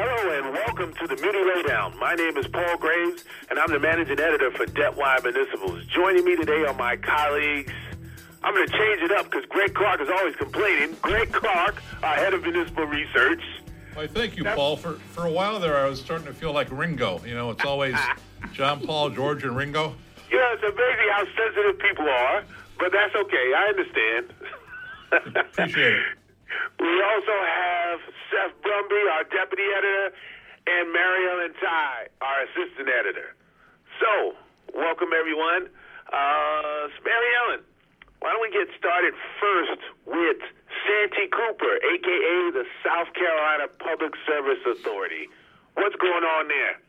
[0.00, 1.98] Hello and welcome to the Muni Lowdown.
[1.98, 5.84] My name is Paul Graves, and I'm the managing editor for Debtwire Municipals.
[5.86, 7.72] Joining me today are my colleagues.
[8.44, 10.94] I'm going to change it up because Greg Clark is always complaining.
[11.02, 13.42] Greg Clark, our head of municipal research.
[13.94, 14.76] Why, thank you, Paul.
[14.76, 17.20] For for a while there, I was starting to feel like Ringo.
[17.26, 17.96] You know, it's always
[18.52, 19.96] John, Paul, George, and Ringo.
[20.30, 22.44] Yeah, it's amazing how sensitive people are,
[22.78, 23.52] but that's okay.
[23.52, 24.32] I understand.
[25.36, 26.02] Appreciate it.
[26.78, 30.12] We also have Seth Brumby, our deputy editor,
[30.66, 33.34] and Mary Ellen Ty, our assistant editor.
[34.00, 34.36] So,
[34.74, 35.68] welcome everyone.
[36.12, 37.64] Uh, Mary Ellen,
[38.20, 40.40] why don't we get started first with
[40.84, 45.28] Santee Cooper, aka the South Carolina Public Service Authority.
[45.74, 46.80] What's going on there?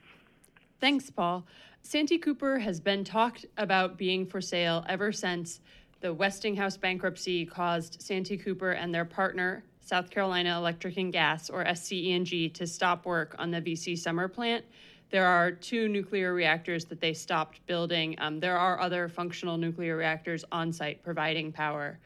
[0.80, 1.46] Thanks, Paul.
[1.82, 5.62] Santee Cooper has been talked about being for sale ever since
[6.02, 11.66] the Westinghouse bankruptcy caused Santee Cooper and their partner, South Carolina Electric and Gas, or
[11.66, 14.64] SCE&G, to stop work on the VC Summer plant.
[15.10, 18.16] There are two nuclear reactors that they stopped building.
[18.20, 21.98] Um, there are other functional nuclear reactors on site providing power.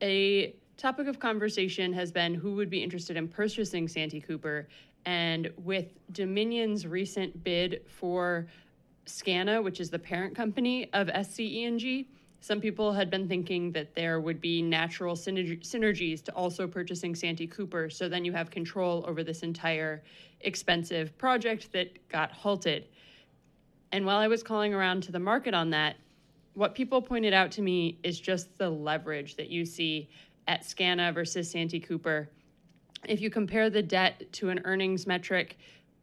[0.00, 4.68] A topic of conversation has been who would be interested in purchasing Santee Cooper.
[5.04, 8.46] And with Dominion's recent bid for
[9.06, 12.06] SCANA, which is the parent company of SCE&G,
[12.44, 17.14] some people had been thinking that there would be natural synerg- synergies to also purchasing
[17.14, 20.02] Santee Cooper, so then you have control over this entire
[20.42, 22.88] expensive project that got halted.
[23.92, 25.96] And while I was calling around to the market on that,
[26.52, 30.10] what people pointed out to me is just the leverage that you see
[30.46, 32.28] at SCANA versus Santee Cooper.
[33.08, 35.56] If you compare the debt to an earnings metric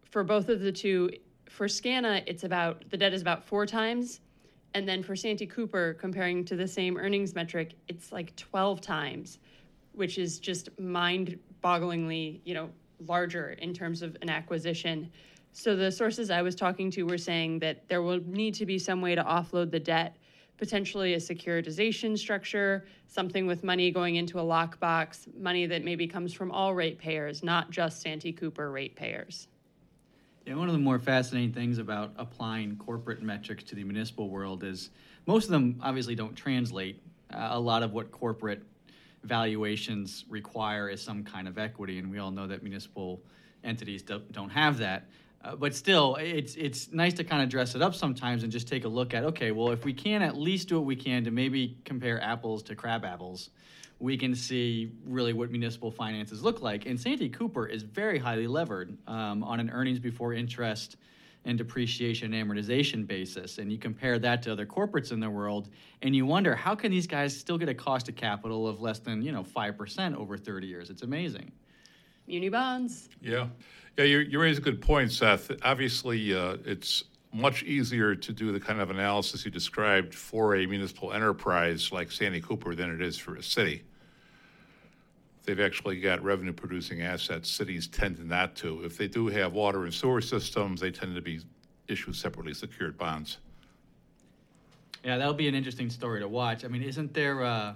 [0.09, 1.11] for both of the two,
[1.51, 4.21] for SCANA, it's about the debt is about four times
[4.73, 9.39] and then for Santee Cooper, comparing to the same earnings metric, it's like 12 times,
[9.93, 12.69] which is just mind bogglingly, you know,
[13.07, 15.11] larger in terms of an acquisition.
[15.53, 18.79] So the sources I was talking to were saying that there will need to be
[18.79, 20.15] some way to offload the debt,
[20.57, 26.31] potentially a securitization structure, something with money going into a lockbox, money that maybe comes
[26.31, 29.47] from all ratepayers, not just Santee Cooper ratepayers.
[30.45, 34.63] Yeah, one of the more fascinating things about applying corporate metrics to the municipal world
[34.63, 34.89] is
[35.27, 36.99] most of them obviously don't translate.
[37.31, 38.63] Uh, a lot of what corporate
[39.23, 43.21] valuations require is some kind of equity, and we all know that municipal
[43.63, 45.05] entities don't, don't have that.
[45.43, 48.67] Uh, but still, it's it's nice to kind of dress it up sometimes and just
[48.67, 51.23] take a look at okay, well, if we can at least do what we can
[51.23, 53.51] to maybe compare apples to crab apples,
[54.01, 56.87] we can see really what municipal finances look like.
[56.87, 60.97] And Santee Cooper is very highly levered um, on an earnings before interest
[61.45, 63.59] and depreciation and amortization basis.
[63.59, 65.69] And you compare that to other corporates in the world,
[66.01, 68.99] and you wonder how can these guys still get a cost of capital of less
[68.99, 70.89] than you know five percent over 30 years?
[70.89, 71.51] It's amazing.
[72.27, 73.09] Muni bonds.
[73.21, 73.47] Yeah,
[73.97, 74.05] yeah.
[74.05, 75.51] You, you raise a good point, Seth.
[75.63, 80.65] Obviously, uh, it's much easier to do the kind of analysis you described for a
[80.65, 83.83] municipal enterprise like Santee Cooper than it is for a city
[85.43, 87.49] they've actually got revenue producing assets.
[87.49, 88.83] Cities tend not to.
[88.83, 91.41] If they do have water and sewer systems, they tend to be
[91.87, 93.37] issued separately secured bonds.
[95.03, 96.63] Yeah, that'll be an interesting story to watch.
[96.63, 97.73] I mean, isn't there, uh,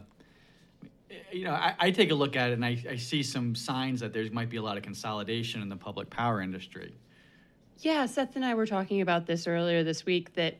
[1.31, 3.99] you know, I, I, take a look at it and I, I see some signs
[4.01, 6.93] that there might be a lot of consolidation in the public power industry.
[7.79, 10.55] Yeah, Seth and I were talking about this earlier this week that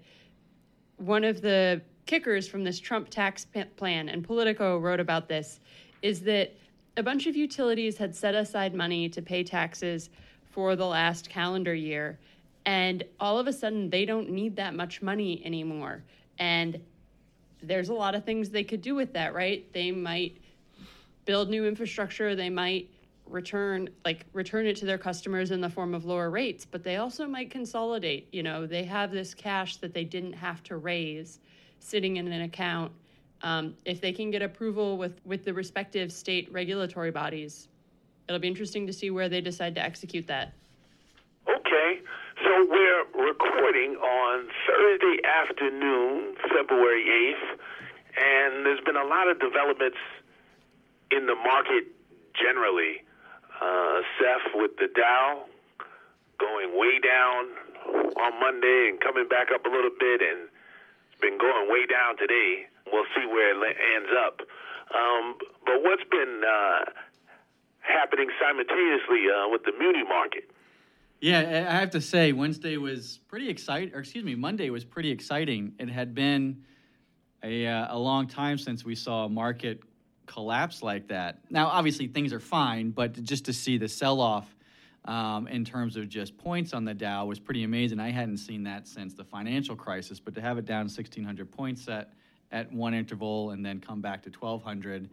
[0.98, 3.46] one of the kickers from this Trump tax
[3.76, 5.60] plan, and Politico wrote about this,
[6.02, 6.56] is that
[6.98, 10.10] a bunch of utilities had set aside money to pay taxes
[10.52, 12.18] for the last calendar year.
[12.66, 16.04] And all of a sudden, they don't need that much money anymore.
[16.40, 16.80] And
[17.62, 19.72] there's a lot of things they could do with that, right?
[19.74, 20.38] They might
[21.26, 22.90] build new infrastructure, they might
[23.28, 26.98] return like return it to their customers in the form of lower rates but they
[26.98, 31.40] also might consolidate you know they have this cash that they didn't have to raise
[31.80, 32.92] sitting in an account
[33.42, 37.68] um, if they can get approval with, with the respective state regulatory bodies.
[38.28, 40.54] It'll be interesting to see where they decide to execute that.
[41.48, 42.02] Okay,
[42.44, 47.60] so we're recording on Thursday afternoon, February 8th,
[48.18, 49.98] and there's been a lot of developments
[51.12, 51.86] in the market
[52.34, 53.04] generally.
[53.62, 55.46] Uh, Seth with the Dow
[56.40, 57.46] going way down
[58.18, 60.50] on Monday and coming back up a little bit, and
[61.12, 64.42] it's been going way down today we'll see where it ends up.
[64.94, 65.36] Um,
[65.66, 66.86] but what's been uh,
[67.80, 70.52] happening simultaneously uh, with the muni market?
[71.22, 75.10] Yeah, I have to say, Wednesday was pretty exciting, or excuse me, Monday was pretty
[75.10, 75.74] exciting.
[75.80, 76.64] It had been
[77.42, 79.82] a, uh, a long time since we saw a market
[80.26, 81.40] collapse like that.
[81.50, 84.56] Now, obviously, things are fine, but just to see the sell off
[85.06, 88.00] um, in terms of just points on the Dow was pretty amazing.
[88.00, 91.88] I hadn't seen that since the financial crisis, but to have it down 1,600 points
[91.88, 92.12] at,
[92.56, 95.10] at one interval and then come back to 1,200,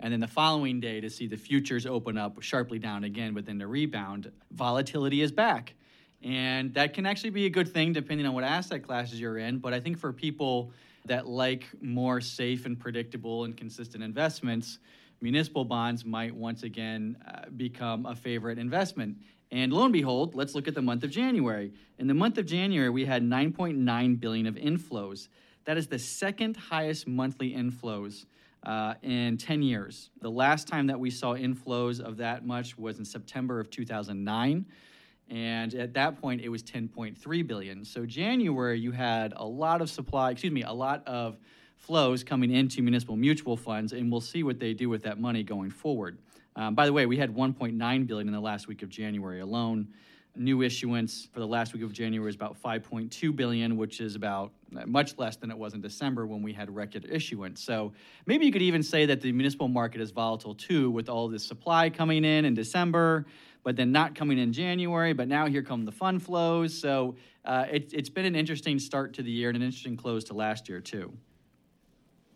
[0.00, 3.46] and then the following day to see the futures open up sharply down again, but
[3.46, 5.74] then to rebound, volatility is back.
[6.22, 9.58] And that can actually be a good thing depending on what asset classes you're in.
[9.58, 10.72] But I think for people
[11.06, 14.78] that like more safe and predictable and consistent investments,
[15.20, 19.16] municipal bonds might once again uh, become a favorite investment.
[19.52, 21.72] And lo and behold, let's look at the month of January.
[21.98, 25.28] In the month of January, we had 9.9 billion of inflows.
[25.64, 28.26] That is the second highest monthly inflows
[28.64, 30.10] uh, in 10 years.
[30.20, 34.66] The last time that we saw inflows of that much was in September of 2009
[35.28, 37.84] and at that point it was 10.3 billion.
[37.84, 41.38] So january you had a lot of supply excuse me a lot of
[41.76, 45.42] flows coming into municipal mutual funds and we'll see what they do with that money
[45.42, 46.18] going forward.
[46.56, 49.88] Um, by the way we had 1.9 billion in the last week of january alone
[50.40, 54.52] new issuance for the last week of january is about 5.2 billion which is about
[54.76, 57.92] uh, much less than it was in december when we had record issuance so
[58.26, 61.44] maybe you could even say that the municipal market is volatile too with all this
[61.44, 63.26] supply coming in in december
[63.62, 65.12] but then not coming in January.
[65.12, 66.78] But now here come the fund flows.
[66.78, 70.24] So uh, it, it's been an interesting start to the year and an interesting close
[70.24, 71.12] to last year, too.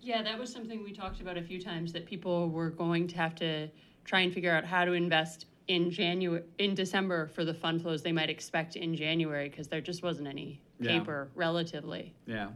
[0.01, 3.17] Yeah, that was something we talked about a few times that people were going to
[3.17, 3.69] have to
[4.05, 8.03] try and figure out how to invest in January in December for the fund flows
[8.03, 11.41] they might expect in January because there just wasn't any paper yeah.
[11.41, 12.13] relatively.
[12.27, 12.49] Yeah.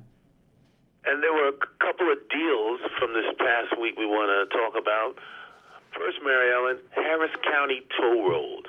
[1.05, 4.75] And there were a couple of deals from this past week we want to talk
[4.81, 5.15] about.
[5.97, 8.69] First, Mary Ellen, Harris County Toll Road.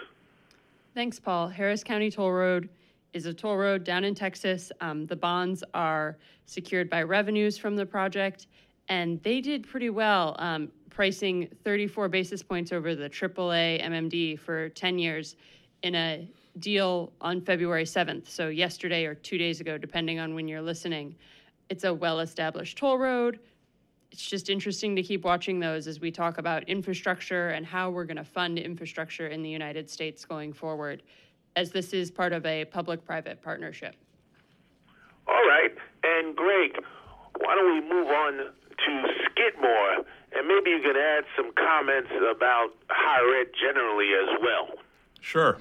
[0.93, 1.49] Thanks, Paul.
[1.49, 2.69] Harris County Toll Road
[3.13, 4.71] is a toll road down in Texas.
[4.81, 8.47] Um, the bonds are secured by revenues from the project,
[8.89, 14.69] and they did pretty well, um, pricing 34 basis points over the AAA MMD for
[14.69, 15.35] 10 years
[15.83, 20.47] in a deal on February 7th, so yesterday or two days ago, depending on when
[20.47, 21.15] you're listening.
[21.69, 23.39] It's a well established toll road
[24.11, 28.05] it's just interesting to keep watching those as we talk about infrastructure and how we're
[28.05, 31.03] going to fund infrastructure in the United States going forward,
[31.55, 33.95] as this is part of a public private partnership.
[35.27, 35.71] All right.
[36.03, 36.83] And Greg,
[37.37, 38.53] why don't we move on
[38.85, 40.05] to Skidmore?
[40.31, 44.77] And maybe you can add some comments about higher ed generally as well.
[45.21, 45.57] Sure.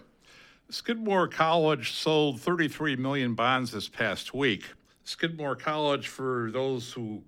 [0.71, 4.67] Skidmore College sold 33 million bonds this past week.
[5.05, 7.23] Skidmore College, for those who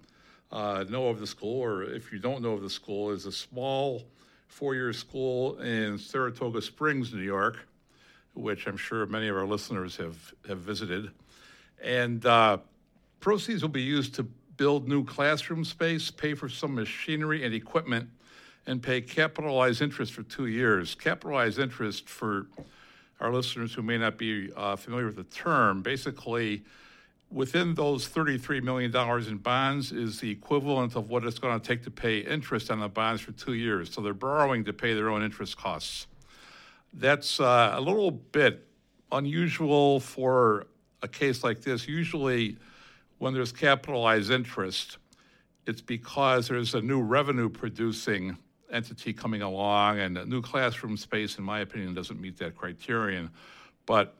[0.52, 3.32] uh, know of the school, or if you don't know of the school, is a
[3.32, 4.04] small
[4.48, 7.66] four-year school in Saratoga Springs, New York,
[8.34, 11.10] which I'm sure many of our listeners have have visited,
[11.82, 12.58] and uh,
[13.20, 14.26] proceeds will be used to
[14.60, 18.06] build new classroom space, pay for some machinery and equipment,
[18.66, 20.94] and pay capitalized interest for two years.
[20.94, 22.46] Capitalized interest for
[23.20, 26.62] our listeners who may not be uh, familiar with the term, basically
[27.30, 28.94] within those $33 million
[29.26, 32.80] in bonds is the equivalent of what it's going to take to pay interest on
[32.80, 33.90] the bonds for two years.
[33.90, 36.06] So they're borrowing to pay their own interest costs.
[36.92, 38.66] That's uh, a little bit
[39.10, 40.66] unusual for
[41.00, 41.88] a case like this.
[41.88, 42.58] Usually,
[43.20, 44.96] when there's capitalized interest,
[45.66, 48.38] it's because there's a new revenue producing
[48.72, 53.30] entity coming along, and a new classroom space, in my opinion, doesn't meet that criterion.
[53.84, 54.16] But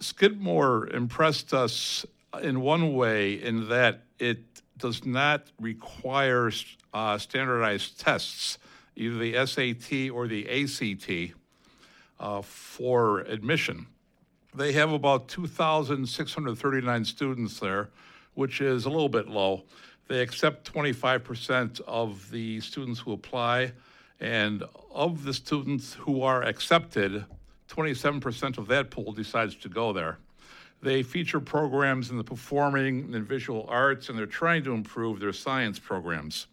[0.00, 2.06] Skidmore impressed us
[2.42, 4.38] in one way in that it
[4.78, 6.50] does not require
[6.94, 8.56] uh, standardized tests,
[8.96, 11.36] either the SAT or the ACT,
[12.18, 13.86] uh, for admission.
[14.54, 17.90] They have about 2,639 students there,
[18.36, 19.64] which is a little bit low.
[20.08, 23.72] They accept 25% of the students who apply,
[24.20, 24.62] and
[24.94, 27.24] of the students who are accepted,
[27.68, 30.18] 27% of that pool decides to go there.
[30.82, 35.32] They feature programs in the performing and visual arts, and they're trying to improve their
[35.32, 36.46] science programs.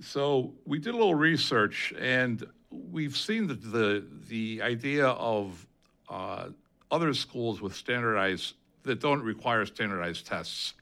[0.00, 5.66] So we did a little research, and we've seen that the the idea of
[6.08, 6.50] uh,
[6.90, 10.74] other schools with standardized that don't require standardized tests.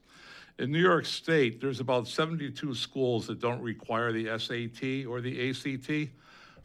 [0.58, 5.50] In New York State, there's about 72 schools that don't require the SAT or the
[5.50, 6.10] ACT.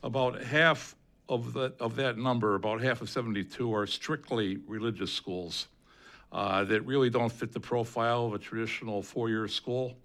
[0.02, 0.96] About half
[1.28, 5.68] of that of that number, about half of 72, are strictly religious schools
[6.32, 9.98] uh, that really don't fit the profile of a traditional four year school.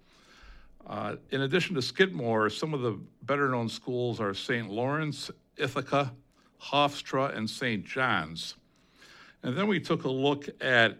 [0.85, 4.69] Uh, in addition to Skidmore, some of the better known schools are St.
[4.69, 6.13] Lawrence, Ithaca,
[6.61, 7.85] Hofstra, and St.
[7.85, 8.55] John's.
[9.43, 10.97] And then we took a look at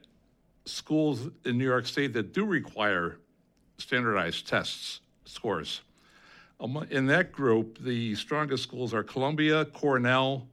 [0.67, 3.17] schools in New York State that do require
[3.77, 5.81] standardized tests scores.
[6.89, 10.47] In that group, the strongest schools are Columbia, Cornell,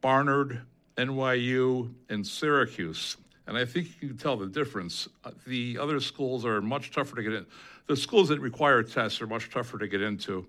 [0.00, 0.60] Barnard,
[0.96, 3.16] NYU, and Syracuse.
[3.46, 5.08] And I think you can tell the difference.
[5.24, 7.46] Uh, The other schools are much tougher to get in.
[7.86, 10.46] The schools that require tests are much tougher to get into.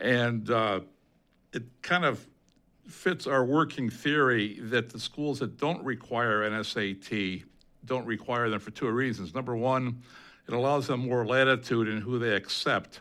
[0.00, 0.80] And uh,
[1.52, 2.26] it kind of
[2.86, 7.42] fits our working theory that the schools that don't require an SAT
[7.86, 9.34] don't require them for two reasons.
[9.34, 10.02] Number one,
[10.46, 13.00] it allows them more latitude in who they accept.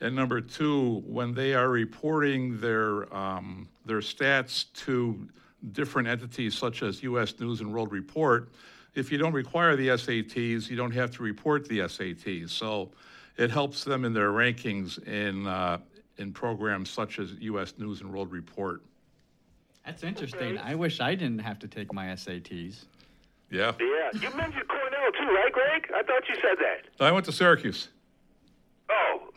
[0.00, 5.28] And number two, when they are reporting their um, their stats to
[5.72, 7.38] different entities such as U.S.
[7.38, 8.50] News and World Report,
[8.94, 12.50] if you don't require the SATs, you don't have to report the SATs.
[12.50, 12.90] So
[13.36, 15.78] it helps them in their rankings in uh,
[16.18, 17.74] in programs such as U.S.
[17.78, 18.82] News and World Report.
[19.86, 20.58] That's interesting.
[20.58, 22.84] I wish I didn't have to take my SATs.
[23.52, 25.86] Yeah, Yeah, you mentioned Cornell too, right, Greg?
[25.94, 27.04] I thought you said that.
[27.04, 27.88] I went to Syracuse.
[28.88, 29.28] Oh,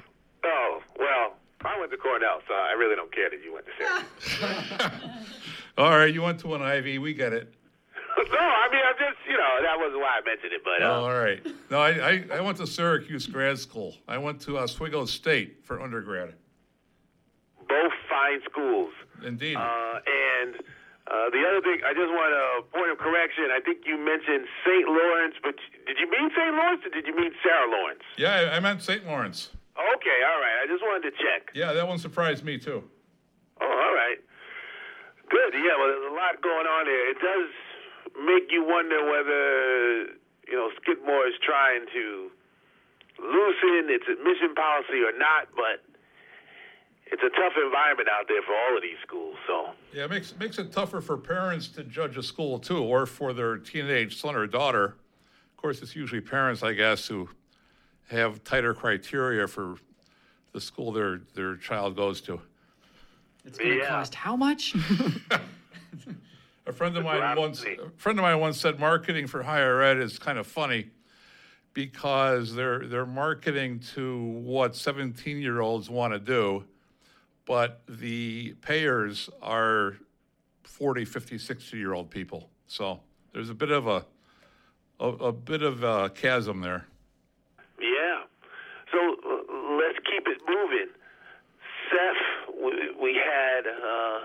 [0.46, 1.34] oh, well,
[1.66, 3.72] I went to Cornell, so I really don't care that you went to
[4.40, 5.36] Syracuse.
[5.78, 6.98] All right, you went to an Ivy.
[6.98, 7.54] We get it.
[8.18, 10.90] no, I mean, I'm just, you know, that wasn't why I mentioned it, but uh,
[10.90, 11.46] Oh, all right.
[11.70, 13.96] No, I, I, I went to Syracuse grad school.
[14.08, 16.34] I went to Oswego State for undergrad.
[17.68, 18.94] both fine schools.
[19.26, 19.58] Indeed.
[19.58, 20.56] Uh, and
[21.06, 23.54] uh, the other thing, I just want a point of correction.
[23.54, 24.90] I think you mentioned St.
[24.90, 25.54] Lawrence, but
[25.86, 26.50] did you mean St.
[26.58, 28.02] Lawrence or did you mean Sarah Lawrence?
[28.18, 29.06] yeah, I, I meant St.
[29.06, 29.54] Lawrence.
[29.78, 30.58] Okay, all right.
[30.64, 31.52] I just wanted to check.
[31.54, 32.82] Yeah, that one surprised me too.
[33.62, 34.18] Oh, all right.
[35.30, 35.54] Good.
[35.54, 37.12] Yeah, well, there's a lot going on there.
[37.12, 37.50] It does
[38.26, 40.16] make you wonder whether,
[40.48, 42.32] you know, Skidmore is trying to
[43.20, 45.84] loosen its admission policy or not, but
[47.08, 49.70] it's a tough environment out there for all of these schools, so.
[49.94, 53.34] Yeah, it makes makes it tougher for parents to judge a school too, or for
[53.34, 54.96] their teenage son or daughter.
[55.52, 57.30] Of course, it's usually parents, I guess, who
[58.10, 59.76] have tighter criteria for
[60.52, 62.40] the school their their child goes to.
[63.46, 63.88] It's going to Yeah.
[63.90, 64.74] cost how much?
[66.68, 69.84] A friend of mine I'm once a friend of mine once said marketing for higher
[69.84, 70.90] ed is kind of funny
[71.74, 76.64] because they're they're marketing to what 17 year olds want to do,
[77.46, 79.98] but the payers are
[80.64, 82.50] 40, 50, 60 year old people.
[82.68, 83.00] So
[83.34, 84.06] there's a bit of a
[85.00, 86.86] a, a bit of a chasm there.
[87.80, 88.24] Yeah.
[88.92, 89.38] So uh,
[89.76, 90.88] let's keep it moving.
[91.90, 92.72] Seth, we,
[93.02, 94.20] we had uh,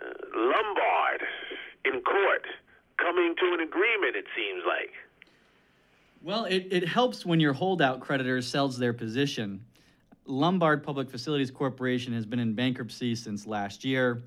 [0.00, 1.22] uh, Lombard
[1.84, 2.46] in court
[2.98, 4.90] coming to an agreement, it seems like.
[6.22, 9.64] Well, it, it helps when your holdout creditor sells their position.
[10.26, 14.22] Lombard Public Facilities Corporation has been in bankruptcy since last year,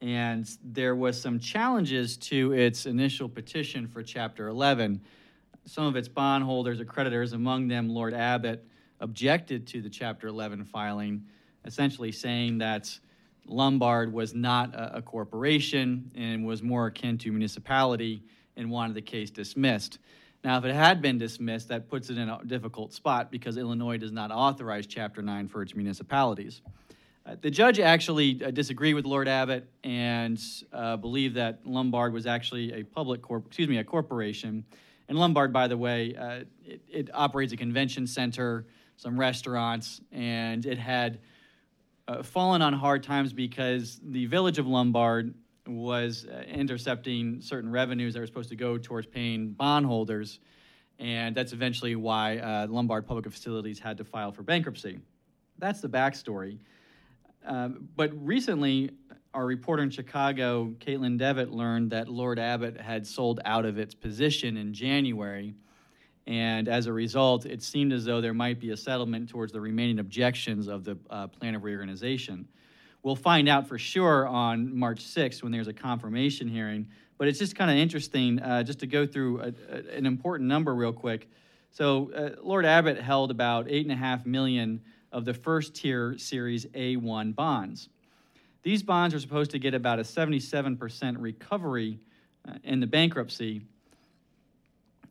[0.00, 5.00] and there was some challenges to its initial petition for Chapter 11.
[5.64, 8.64] Some of its bondholders or creditors, among them Lord Abbett,
[8.98, 11.24] objected to the Chapter 11 filing,
[11.64, 12.98] essentially saying that
[13.46, 18.24] Lombard was not a, a corporation and was more akin to municipality
[18.56, 20.00] and wanted the case dismissed.
[20.44, 23.96] Now, if it had been dismissed, that puts it in a difficult spot because Illinois
[23.96, 26.62] does not authorize Chapter 9 for its municipalities.
[27.26, 30.40] Uh, the judge actually uh, disagreed with Lord Abbett and
[30.72, 34.64] uh, believed that Lombard was actually a public corp, excuse me, a corporation.
[35.08, 38.66] And Lombard, by the way, uh, it, it operates a convention center,
[38.96, 41.18] some restaurants, and it had
[42.06, 45.34] uh, fallen on hard times because the village of Lombard
[45.66, 50.40] was uh, intercepting certain revenues that were supposed to go towards paying bondholders,
[50.98, 55.00] and that's eventually why uh, Lombard Public Facilities had to file for bankruptcy.
[55.58, 56.58] That's the backstory.
[57.44, 58.90] Um, but recently,
[59.32, 63.94] our reporter in Chicago, Caitlin Devitt, learned that Lord Abbett had sold out of its
[63.94, 65.54] position in January.
[66.26, 69.60] And as a result, it seemed as though there might be a settlement towards the
[69.60, 72.48] remaining objections of the uh, plan of reorganization.
[73.02, 76.88] We'll find out for sure on March 6th when there's a confirmation hearing.
[77.18, 80.48] But it's just kind of interesting uh, just to go through a, a, an important
[80.48, 81.28] number real quick.
[81.70, 86.18] So uh, Lord Abbett held about eight and a half million of the first tier
[86.18, 87.88] Series A1 bonds.
[88.62, 92.00] These bonds are supposed to get about a 77% recovery
[92.46, 93.62] uh, in the bankruptcy.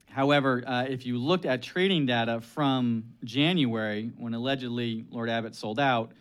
[0.10, 5.80] However, uh, if you looked at trading data from January, when allegedly Lord Abbett sold
[5.80, 6.12] out,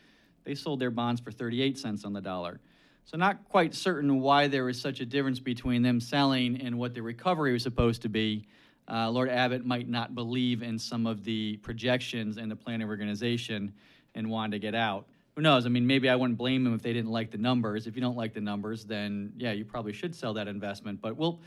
[0.44, 2.60] they sold their bonds for 38 cents on the dollar.
[3.06, 6.94] So, not quite certain why there was such a difference between them selling and what
[6.94, 8.46] the recovery was supposed to be.
[8.90, 12.88] Uh, Lord Abbett might not believe in some of the projections and the plan of
[12.88, 13.74] organization
[14.14, 15.06] and wanted to get out.
[15.34, 15.66] Who knows?
[15.66, 17.86] I mean, maybe I wouldn't blame them if they didn't like the numbers.
[17.86, 21.00] If you don't like the numbers, then yeah, you probably should sell that investment.
[21.00, 21.40] But we'll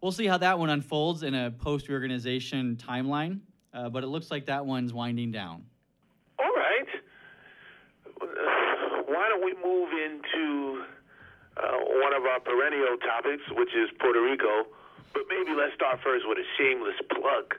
[0.00, 3.40] we'll see how that one unfolds in a post reorganization timeline.
[3.72, 5.64] Uh, but it looks like that one's winding down.
[6.38, 6.86] All right.
[8.20, 10.84] Uh, Why don't we move into
[11.56, 14.72] uh, one of our perennial topics, which is Puerto Rico.
[15.12, 17.54] But maybe let's start first with a shameless plug,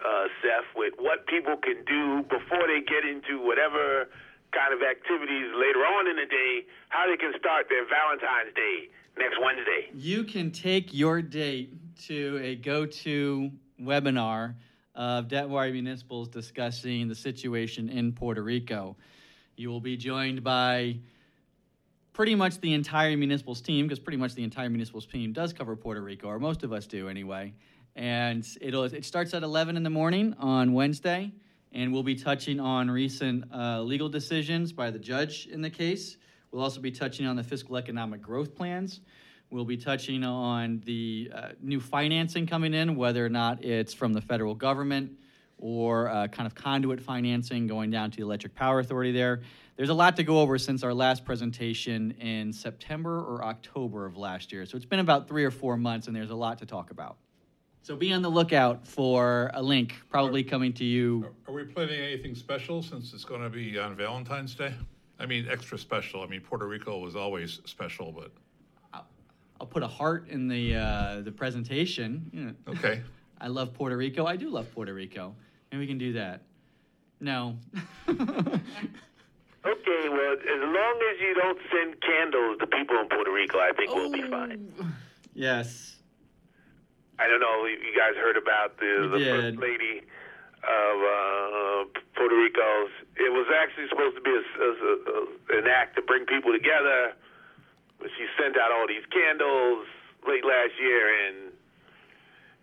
[0.00, 4.08] uh, Seth, with what people can do before they get into whatever
[4.52, 8.88] kind of activities later on in the day, how they can start their Valentine's Day
[9.18, 9.90] next Wednesday.
[9.92, 11.74] You can take your date
[12.06, 13.50] to a go to
[13.82, 14.54] webinar
[14.94, 18.96] of Debtwire Municipals discussing the situation in Puerto Rico.
[19.58, 20.98] You will be joined by
[22.12, 25.74] pretty much the entire municipals team, because pretty much the entire municipals team does cover
[25.74, 27.54] Puerto Rico, or most of us do anyway.
[27.94, 31.32] And it'll it starts at 11 in the morning on Wednesday,
[31.72, 36.18] and we'll be touching on recent uh, legal decisions by the judge in the case.
[36.50, 39.00] We'll also be touching on the fiscal economic growth plans.
[39.48, 44.12] We'll be touching on the uh, new financing coming in, whether or not it's from
[44.12, 45.12] the federal government
[45.58, 49.40] or uh, kind of conduit financing going down to the Electric Power Authority there.
[49.76, 54.16] There's a lot to go over since our last presentation in September or October of
[54.16, 54.64] last year.
[54.66, 57.16] So it's been about three or four months, and there's a lot to talk about.
[57.82, 61.32] So be on the lookout for a link probably coming to you.
[61.46, 64.74] Are we planning anything special since it's going to be on Valentine's Day?
[65.18, 66.22] I mean, extra special.
[66.22, 68.32] I mean, Puerto Rico was always special, but
[69.60, 72.56] I'll put a heart in the uh, the presentation.
[72.68, 73.02] Okay.
[73.40, 74.26] I love Puerto Rico.
[74.26, 75.34] I do love Puerto Rico,
[75.72, 76.42] and we can do that.
[77.20, 77.56] No.
[79.66, 83.72] Okay, well, as long as you don't send candles to people in Puerto Rico, I
[83.76, 84.70] think we'll be fine.
[85.34, 85.96] yes.
[87.18, 89.40] I don't know you guys heard about the, We the did.
[89.42, 90.02] first lady
[90.62, 92.86] of uh, Puerto Rico.
[93.16, 97.14] It was actually supposed to be a, a, a, an act to bring people together,
[97.98, 99.86] but she sent out all these candles
[100.28, 101.36] late last year, and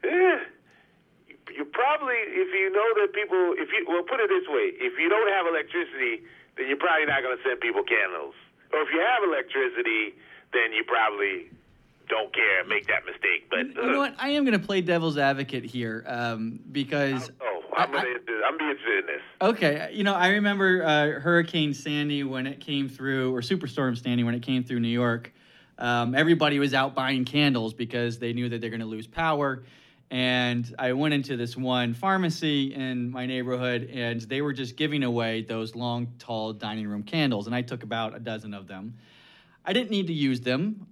[0.08, 0.40] eh,
[1.52, 4.98] you, probably, if you know that people, if you, well, put it this way, if
[5.00, 6.24] you don't have electricity,
[6.58, 8.36] then you're probably not going to send people candles.
[8.72, 10.16] Or if you have electricity,
[10.54, 11.50] then you probably
[12.10, 13.50] don't care, make that mistake.
[13.50, 14.16] But You know what?
[14.18, 17.32] I am going to play devil's advocate here um, because.
[17.42, 18.10] Oh, I'm, I- gonna,
[18.46, 19.22] I'm being interested in this.
[19.42, 24.24] Okay, you know, I remember uh, Hurricane Sandy when it came through, or Superstorm Sandy
[24.24, 25.34] when it came through New York.
[25.80, 29.64] Um, everybody was out buying candles because they knew that they're going to lose power.
[30.14, 35.02] And I went into this one pharmacy in my neighborhood, and they were just giving
[35.02, 37.48] away those long, tall dining room candles.
[37.48, 38.94] And I took about a dozen of them.
[39.66, 40.86] I didn't need to use them.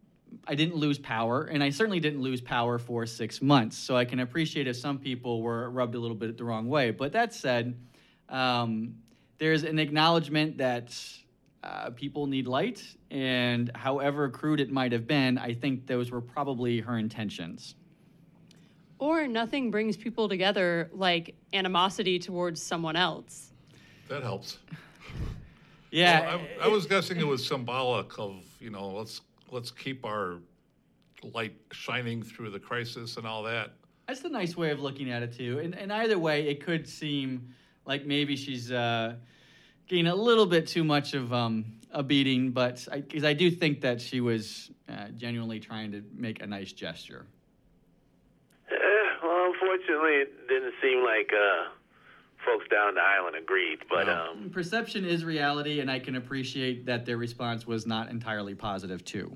[0.47, 3.77] I didn't lose power, and I certainly didn't lose power for six months.
[3.77, 6.89] So I can appreciate if some people were rubbed a little bit the wrong way.
[6.89, 7.79] But that said,
[8.27, 8.95] um,
[9.37, 10.97] there's an acknowledgement that
[11.63, 16.21] uh, people need light, and however crude it might have been, I think those were
[16.21, 17.75] probably her intentions.
[19.01, 23.51] Or nothing brings people together like animosity towards someone else.
[24.07, 24.59] That helps.
[25.93, 29.19] Yeah, Well, I, I was guessing it was symbolic of you know let's
[29.51, 30.37] let's keep our
[31.21, 33.73] light shining through the crisis and all that.
[34.07, 35.59] That's a nice way of looking at it too.
[35.59, 37.53] And, and either way, it could seem
[37.85, 39.15] like maybe she's uh,
[39.85, 43.81] getting a little bit too much of um, a beating, but because I, do think
[43.81, 47.25] that she was uh, genuinely trying to make a nice gesture.
[49.61, 51.69] Unfortunately, it didn't seem like uh,
[52.45, 53.79] folks down the island agreed.
[53.89, 54.31] But No.
[54.31, 59.05] um, Perception is reality, and I can appreciate that their response was not entirely positive
[59.05, 59.31] too.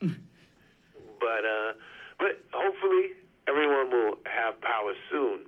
[0.00, 0.10] but
[1.46, 1.72] uh,
[2.18, 3.12] but hopefully
[3.48, 5.46] everyone will have power soon.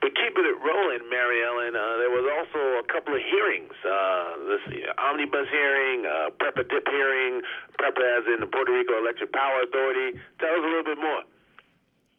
[0.00, 3.70] But keeping it rolling, Mary Ellen, uh, there was also a couple of hearings.
[3.86, 7.40] Uh, this uh, omnibus hearing, uh, PREPA dip hearing,
[7.78, 10.18] PREPA as in the Puerto Rico Electric Power Authority.
[10.40, 11.22] Tell us a little bit more.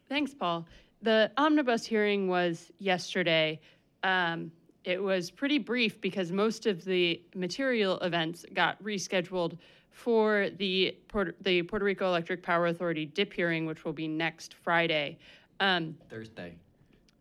[0.08, 0.64] Thanks, Paul.
[1.04, 3.60] The omnibus hearing was yesterday.
[4.02, 4.50] Um,
[4.84, 9.58] it was pretty brief because most of the material events got rescheduled
[9.90, 14.54] for the Puerto, the Puerto Rico Electric Power Authority DIP hearing, which will be next
[14.54, 15.18] Friday.
[15.60, 16.54] Um, Thursday.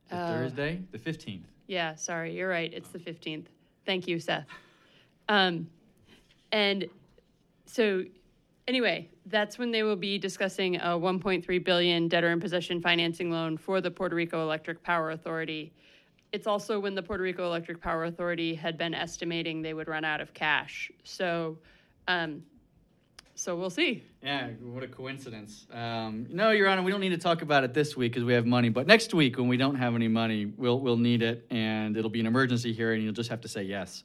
[0.09, 0.81] Uh, Thursday?
[0.93, 1.43] The 15th.
[1.67, 2.73] yeah, sorry, you're right.
[2.73, 3.47] It's the 15th.
[3.85, 4.45] Thank you, Seth.
[5.27, 5.67] Um,
[6.53, 6.85] and
[7.65, 8.05] so,
[8.67, 13.57] anyway, that's when they will be discussing a 1.3 billion debtor in possession financing loan
[13.57, 15.73] for the Puerto Rico Electric Power Authority.
[16.31, 20.03] It's also when the Puerto Rico Electric Power Authority had been estimating they would run
[20.03, 20.91] out of cash.
[21.03, 21.57] So,
[22.07, 22.43] um,
[23.35, 24.03] so we'll see.
[24.21, 25.67] Yeah, what a coincidence.
[25.71, 28.33] Um, no, Your Honor, we don't need to talk about it this week because we
[28.33, 28.69] have money.
[28.69, 32.11] But next week, when we don't have any money, we'll we'll need it, and it'll
[32.11, 32.97] be an emergency hearing.
[32.97, 34.03] And you'll just have to say yes.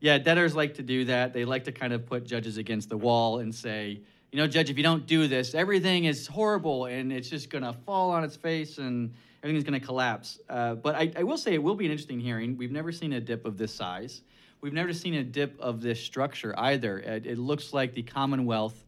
[0.00, 1.34] Yeah, debtors like to do that.
[1.34, 4.00] They like to kind of put judges against the wall and say,
[4.32, 7.64] you know, judge, if you don't do this, everything is horrible and it's just going
[7.64, 10.38] to fall on its face and everything's going to collapse.
[10.48, 12.56] Uh, but I, I will say it will be an interesting hearing.
[12.56, 14.22] We've never seen a dip of this size.
[14.62, 16.98] We've never seen a dip of this structure either.
[16.98, 18.84] It, it looks like the Commonwealth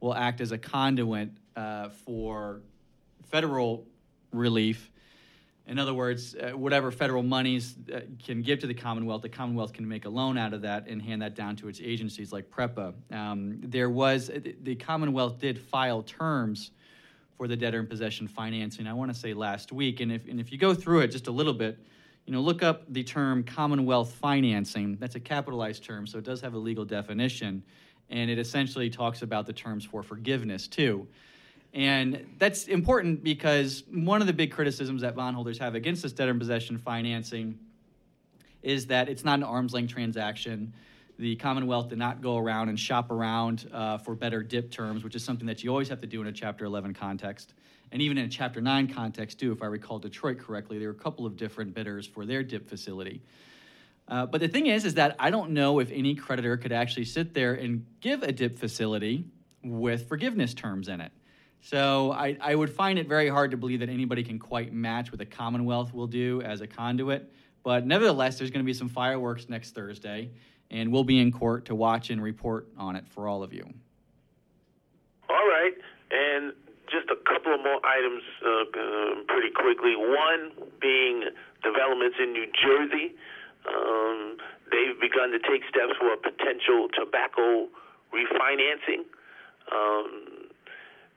[0.00, 2.60] will act as a conduit uh, for
[3.24, 3.86] federal
[4.32, 4.90] relief.
[5.68, 9.72] In other words, uh, whatever federal monies uh, can give to the Commonwealth, the Commonwealth
[9.72, 12.50] can make a loan out of that and hand that down to its agencies like
[12.50, 12.94] PREPA.
[13.12, 14.30] Um, there was,
[14.62, 16.70] the Commonwealth did file terms
[17.36, 20.00] for the debtor in possession financing, I want to say last week.
[20.00, 21.78] And if, and if you go through it just a little bit,
[22.26, 24.96] you know, look up the term Commonwealth financing.
[25.00, 27.62] That's a capitalized term, so it does have a legal definition.
[28.08, 31.08] And it essentially talks about the terms for forgiveness, too.
[31.76, 36.30] And that's important because one of the big criticisms that bondholders have against this debtor
[36.30, 37.58] in possession financing
[38.62, 40.72] is that it's not an arm's length transaction.
[41.18, 45.14] The Commonwealth did not go around and shop around uh, for better DIP terms, which
[45.14, 47.52] is something that you always have to do in a Chapter 11 context.
[47.92, 50.94] And even in a Chapter 9 context, too, if I recall Detroit correctly, there were
[50.94, 53.20] a couple of different bidders for their DIP facility.
[54.08, 57.04] Uh, but the thing is, is that I don't know if any creditor could actually
[57.04, 59.26] sit there and give a DIP facility
[59.62, 61.12] with forgiveness terms in it.
[61.66, 65.10] So I, I would find it very hard to believe that anybody can quite match
[65.10, 67.28] what the Commonwealth will do as a conduit.
[67.64, 70.30] But nevertheless, there's going to be some fireworks next Thursday,
[70.70, 73.66] and we'll be in court to watch and report on it for all of you.
[75.28, 75.72] All right.
[76.12, 76.52] And
[76.86, 79.96] just a couple of more items uh, uh, pretty quickly.
[79.96, 81.24] One being
[81.64, 83.16] developments in New Jersey.
[83.66, 84.36] Um,
[84.70, 87.66] they've begun to take steps for a potential tobacco
[88.14, 89.02] refinancing.
[89.74, 90.35] Um,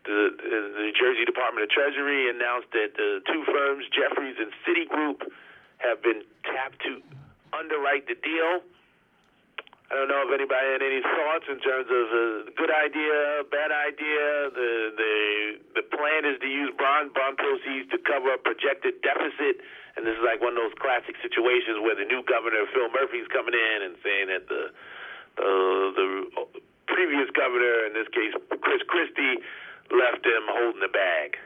[0.10, 0.34] the,
[0.74, 5.30] the New Jersey Department of Treasury announced that the two firms, Jefferies and Citigroup,
[5.78, 7.00] have been tapped to
[7.54, 8.66] underwrite the deal.
[9.90, 13.74] I don't know if anybody had any thoughts in terms of a good idea, bad
[13.74, 14.54] idea.
[14.54, 15.14] The the
[15.82, 19.66] the plan is to use bond bond proceeds to cover a projected deficit,
[19.98, 23.26] and this is like one of those classic situations where the new governor Phil Murphy's
[23.34, 24.64] coming in and saying that the
[25.42, 25.50] the
[25.98, 26.08] the
[26.86, 29.42] previous governor, in this case Chris Christie,
[29.92, 31.38] left him holding the bag.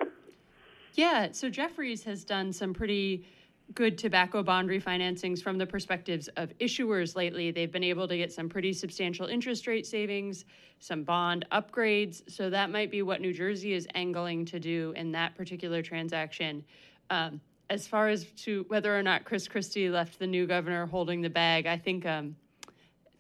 [0.94, 3.26] Yeah, so Jefferies has done some pretty
[3.74, 7.50] good tobacco bond refinancings from the perspectives of issuers lately.
[7.52, 10.46] They've been able to get some pretty substantial interest rate savings,
[10.80, 12.30] some bond upgrades.
[12.30, 16.64] So that might be what New Jersey is angling to do in that particular transaction.
[17.10, 21.22] Um, as far as to whether or not Chris Christie left the new governor holding
[21.22, 22.36] the bag, I think um,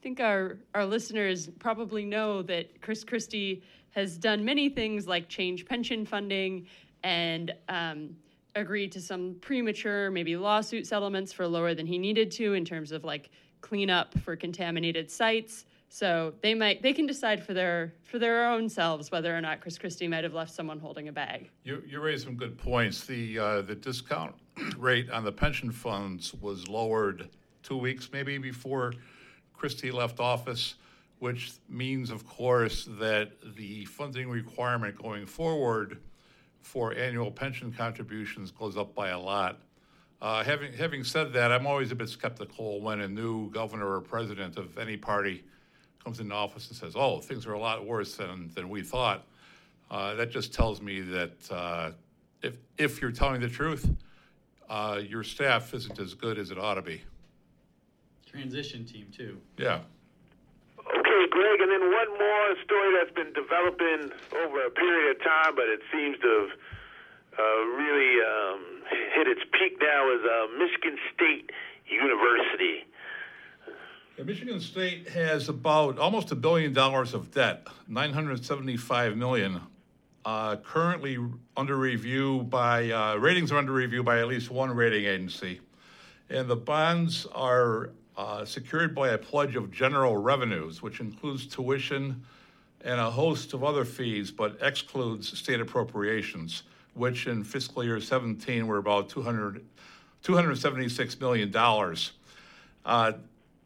[0.04, 5.66] think our our listeners probably know that Chris Christie has done many things like change
[5.66, 6.68] pension funding
[7.04, 8.16] and um,
[8.56, 12.92] agreed to some premature, maybe lawsuit settlements for lower than he needed to in terms
[12.92, 13.30] of like
[13.62, 15.66] cleanup for contaminated sites.
[15.88, 19.62] So they might they can decide for their for their own selves whether or not
[19.62, 21.50] Chris Christie might have left someone holding a bag.
[21.63, 23.06] You you raised some good points.
[23.06, 24.36] The uh, the discount
[24.78, 27.30] rate on the pension funds was lowered
[27.62, 28.94] two weeks maybe before
[29.54, 30.76] Christie left office
[31.24, 36.00] which means, of course, that the funding requirement going forward
[36.62, 39.62] for annual pension contributions goes up by a lot.
[40.22, 44.02] Uh, having having said that, I'm always a bit skeptical when a new governor or
[44.02, 45.46] president of any party
[46.04, 49.26] comes into office and says, "Oh, things are a lot worse than than we thought."
[49.89, 51.92] Uh, that just tells me that uh,
[52.42, 53.89] if if you're telling the truth,
[54.70, 57.02] uh, your staff isn't as good as it ought to be.
[58.34, 59.38] Transition team too.
[59.58, 59.82] Yeah.
[60.80, 64.12] Okay, Greg, and then one more story that's been developing
[64.43, 66.50] over a period of time, but it seems to have
[67.39, 68.60] uh, really um,
[69.15, 71.52] hit its peak now is uh, Michigan State
[71.88, 72.86] University.
[74.17, 79.62] Yeah, Michigan State has about almost a billion dollars of debt, 975 million.
[80.26, 81.17] Uh, currently
[81.56, 85.60] under review by uh, ratings are under review by at least one rating agency,
[86.30, 92.23] and the bonds are uh, secured by a pledge of general revenues, which includes tuition
[92.82, 98.67] and a host of other fees, but excludes state appropriations, which in fiscal year 17
[98.67, 99.63] were about 200,
[100.23, 101.56] $276 million.
[102.86, 103.12] Uh,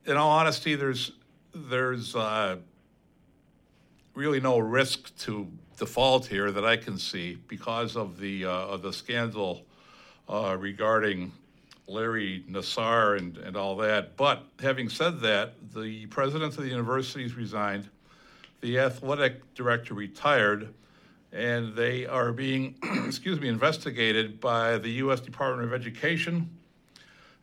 [0.05, 1.11] in all honesty, there's,
[1.53, 2.57] there's uh,
[4.13, 8.81] really no risk to default here that I can see because of the, uh, of
[8.81, 9.65] the scandal
[10.29, 11.31] uh, regarding
[11.87, 14.17] Larry Nassar and, and all that.
[14.17, 17.89] But having said that, the president of the universities resigned,
[18.61, 20.73] the athletic director retired,
[21.31, 25.21] and they are being, excuse me, investigated by the U.S.
[25.21, 26.49] Department of Education,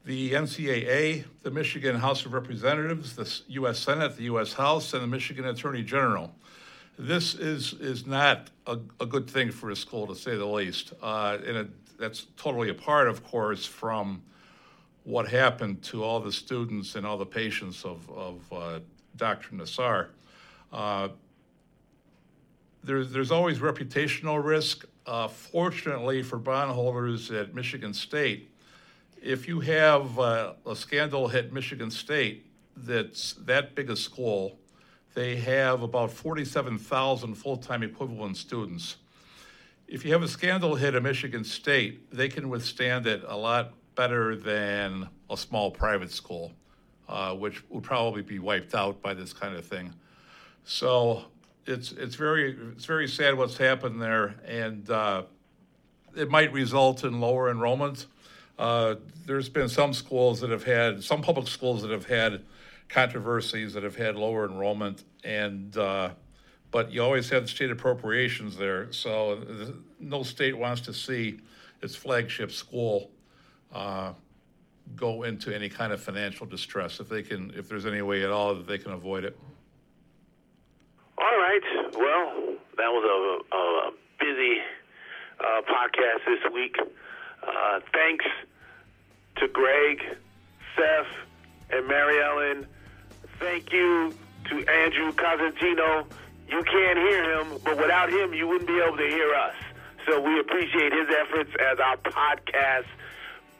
[0.05, 3.79] the NCAA, the Michigan House of Representatives, the U.S.
[3.79, 4.53] Senate, the U.S.
[4.53, 6.35] House, and the Michigan Attorney General.
[6.99, 10.93] This is is not a, a good thing for a school, to say the least,
[11.03, 14.23] uh, and it, that's totally apart, of course, from
[15.05, 18.81] what happened to all the students and all the patients of, of uh,
[19.17, 19.55] Dr.
[19.55, 20.09] Nassar.
[20.73, 21.09] Uh,
[22.83, 24.87] there's there's always reputational risk.
[25.07, 28.51] Uh, fortunately for bondholders at Michigan State,
[29.23, 34.59] if you have uh, a scandal hit Michigan State that's that big a school,
[35.15, 38.97] they have about 47,000 full-time equivalent students.
[39.87, 43.75] If you have a scandal hit at Michigan State, they can withstand it a lot
[43.95, 46.53] better than a small private school,
[47.09, 49.93] uh, which would probably be wiped out by this kind of thing.
[50.65, 51.25] So
[51.67, 55.23] it's it's very it's very sad what's happened there, and uh,
[56.17, 58.07] it might result in lower enrollment.
[58.59, 62.43] Uh, there's been some schools that have had some public schools that have had
[62.89, 66.11] controversies that have had lower enrollment, and uh,
[66.71, 69.43] but you always have state appropriations there, so
[69.99, 71.41] no state wants to see
[71.83, 73.11] its flagship school
[73.75, 74.13] uh,
[74.97, 78.31] go into any kind of financial distress if they can, if there's any way at
[78.31, 79.37] all that they can avoid it.
[81.19, 81.61] All right.
[81.93, 84.59] Well, that was a, a busy
[85.41, 86.77] uh, podcast this week.
[87.47, 88.25] Uh, thanks
[89.37, 90.01] to Greg,
[90.77, 91.07] Seth,
[91.71, 92.67] and Mary Ellen.
[93.41, 94.15] Thank you
[94.51, 96.07] to Andrew Cosentino.
[96.49, 99.55] You can't hear him, but without him, you wouldn't be able to hear us.
[100.07, 102.85] So we appreciate his efforts as our podcast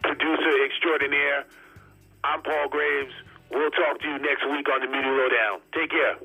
[0.05, 1.45] producer extraordinaire.
[2.25, 3.15] I'm Paul Graves.
[3.51, 5.61] We'll talk to you next week on the Muni Lowdown.
[5.73, 6.17] Take care.